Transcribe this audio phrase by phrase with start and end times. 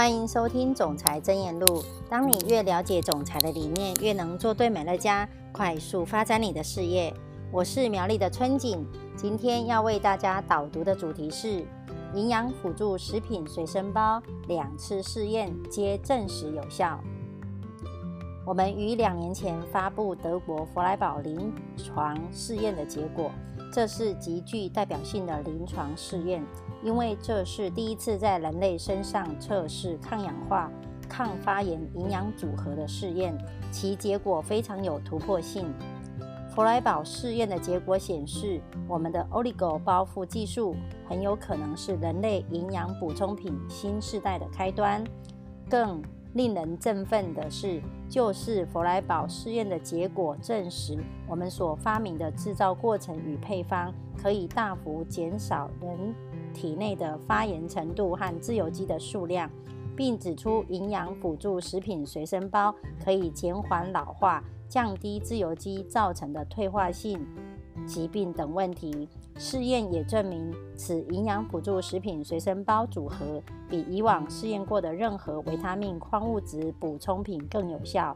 [0.00, 1.66] 欢迎收听《总裁真言录》。
[2.08, 7.12] 当你越了解总裁的理念，越能做对美乐家，快速发展你的事业。
[7.52, 8.82] 我是苗栗的春景，
[9.14, 11.66] 今天要为大家导读的主题是：
[12.14, 16.98] 营养辅助食品随身包两次试验皆证实有效。
[18.46, 23.30] 我们于两年前发布德国弗莱堡临床试验的结果，
[23.70, 26.42] 这是极具代表性的临床试验。
[26.82, 30.70] 因为这是第一次在人类身上测试抗氧化、
[31.08, 33.36] 抗发炎营养组合的试验，
[33.70, 35.72] 其结果非常有突破性。
[36.54, 40.74] 弗莱堡试验的结果显示，我们的 Oligo 包覆技术
[41.08, 45.02] 很有可能是人类营养补充品新时代的开端。
[45.68, 46.02] 更
[46.34, 56.14] 令人振奋的是，就是弗莱堡试验的结果证实，我们所发明的制造过程与配方可以大幅减少人。
[56.52, 59.50] 体内的发炎程度和自由基的数量，
[59.96, 67.26] 并指出营养辅助食品随身包可以减缓老化、降低自由基造成的退化性
[67.86, 69.08] 疾病等问题。
[69.36, 78.14] 试验也证明，此营养辅助食品随身包组合比以往试验过的任何维他命、矿物质补充品更有效。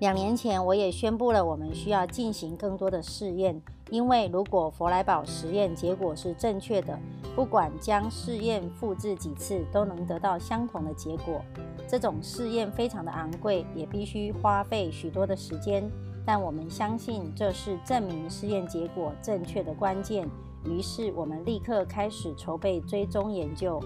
[0.00, 3.60] 两年前，我也宣布了，我们需要进行更多的试验。
[3.94, 6.98] 因为如果弗莱堡实验结果是正确的，
[7.36, 11.40] 不管将试验复制几次，都能得到相同的结果。
[11.86, 15.88] 这种试验非常的昂贵，也必须花费许多的时间。
[16.26, 20.28] 但我们相信这是证明试验结果正确的关键。
[20.64, 23.80] 于是我们立刻开始筹备追踪研究。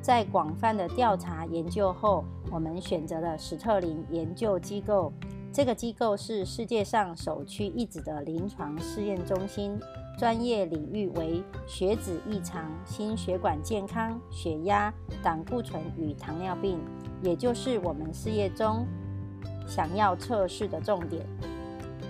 [0.00, 5.12] 在广泛的调查研究后，我们选择了史特林研究机构。
[5.54, 9.78] 这个机构是世界上首屈一指的临床试验中心，
[10.18, 16.80] 专业领域为血脂异常、心血管健康、血压、胆固醇与糖尿病，
[17.22, 18.84] 也就是我们事业中
[19.64, 21.24] 想要测试的重点。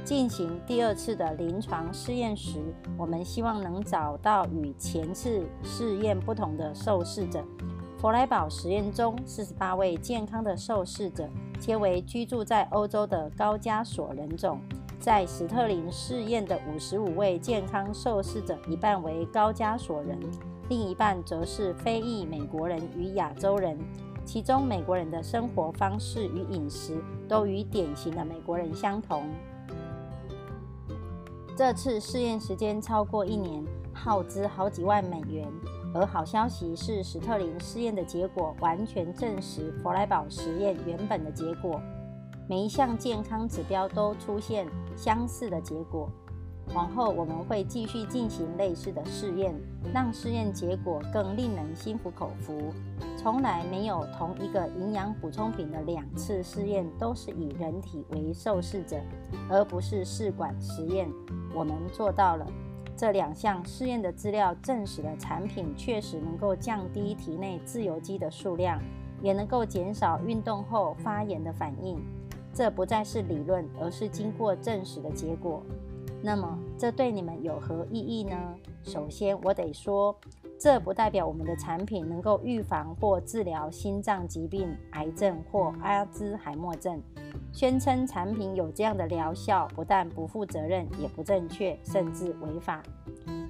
[0.06, 2.58] 进行第二次的临床试验时，
[2.96, 7.44] 我们希望能找到与前次试验不同的受试者。
[8.04, 11.26] 弗莱堡实验中，四十八位健康的受试者。
[11.58, 14.60] 皆为居住在欧洲的高加索人种，
[15.00, 20.20] 在史特林试验的五十五位健康受试者，一半为高加索人，
[20.68, 23.78] 另一半则是非裔美国人与亚洲人。
[24.26, 29.24] 其中，美国人的生活方式与饮食都与典型的美国人相同。
[31.56, 33.64] 这次试验时间超过一年，
[33.94, 35.50] 耗资好几万美元。
[35.94, 41.80] 而好消息是，史特林试验的结果完全证实弗莱堡实验原本的结果，
[42.48, 44.66] 每一项健康指标都出现
[44.96, 46.10] 相似的结果。
[46.74, 49.54] 往后我们会继续进行类似的试验，
[49.92, 52.72] 让试验结果更令人心服口服。
[53.16, 58.96] 从来没有同一个营养补充品的两次试验都是以人体为受试者，
[59.48, 61.08] 而不是试管实验。
[61.54, 62.46] 我们做到了。
[62.96, 68.80] 这两项试验的资料证实了产品确实能够降低体内自由基的数量，
[69.20, 72.00] 也能够减少运动后发炎的反应。
[72.52, 75.60] 这不再是理论，而是经过证实的结果。
[76.22, 78.36] 那么，这对你们有何意义呢？
[78.84, 80.16] 首先，我得说，
[80.64, 87.02] 这不代表我们的产品能够预防或治疗心脏疾病、癌症或阿兹海默症。
[87.52, 92.82] 宣称产品有这样的疗效，不但不负责任，也不正确，甚至违法。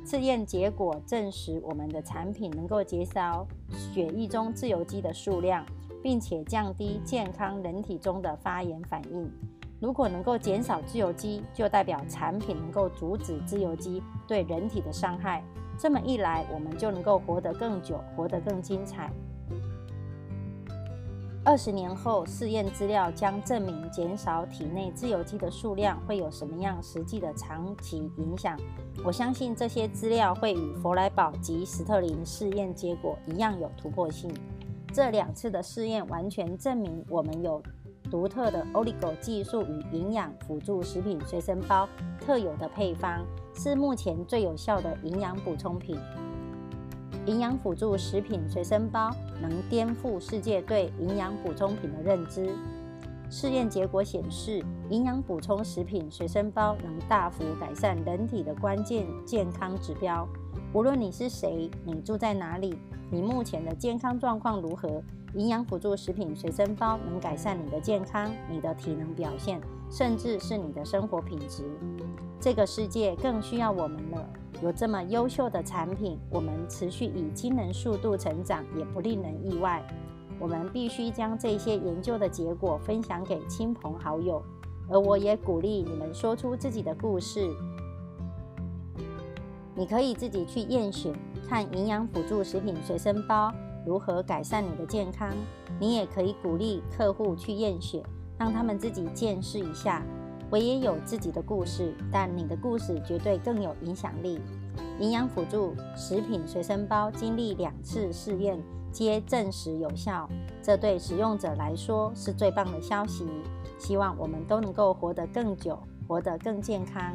[0.05, 5.65] 试验结果证实，我们的产品能够减少血液中自由基的数量，
[6.03, 9.31] 并且降低健康人体中的发炎反应。
[9.79, 15.45] 如果能够减少自由基，就代表产品能够阻止自由基对人体的伤害。
[15.79, 19.11] 这么一来，我们就能够活得更久，活得更精彩。
[21.47, 28.59] 二十年后，试验资料将证明减少体内自由基的数量会有什么样实际的长期影响。
[29.05, 34.33] 我相信这些资料会与弗莱堡及斯特林试验结果一样有突破性。
[34.91, 37.63] 这两次的试验完全证明我们有
[38.15, 41.89] 独特的 Oligo 技术与营养辅助食品随身包
[42.21, 43.27] 特有的配方，
[43.57, 45.99] 是目前最有效的营养补充品。
[47.27, 49.11] 营养辅助食品随身包
[49.43, 52.55] 能颠覆世界对营养补充品的认知。
[53.29, 60.25] 试验结果显示，营养补充食品随身包能大幅改善人体的关键健康指标。
[60.75, 62.77] 无论你是谁，你住在哪里，
[63.09, 65.01] 你目前的健康状况如何，
[65.35, 71.63] 营养辅助食品随身包能改善你的健康、你的体能表现，甚至是你的生活品质。
[72.41, 74.29] 这个世界更需要我们了。
[74.63, 79.81] 有这么优秀的产品，我们持续以惊人速度成长，也不令人意外。
[80.41, 84.43] 我们必须将这些研究的结果分享给亲朋好友，
[84.89, 87.49] 而我也鼓励你们说出自己的故事。
[89.77, 91.13] 你可以自己去验血，
[91.49, 93.53] 看营养辅助食品随身包
[93.85, 95.31] 如何改善你的健康。
[95.81, 98.03] 你也可以鼓励客户去验血，
[98.39, 100.03] 让他们自己见识一下。
[100.51, 104.41] 我也有自己的故事，但你的故事绝对更有影响力。
[105.01, 108.63] 营养辅助食品随身包经历两次试验，
[108.93, 110.29] 皆证实有效，
[110.63, 113.27] 这对使用者来说是最棒的消息。
[113.77, 115.77] 希望我们都能够活得更久，
[116.07, 117.13] 活得更健康。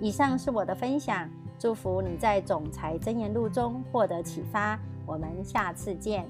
[0.00, 4.78] 以上是我的分享，祝福你在总裁箴言录中获得启发。
[5.06, 6.26] 我们下次见。